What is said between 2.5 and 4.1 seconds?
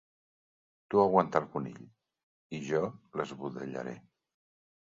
i jo l'esbudellaré.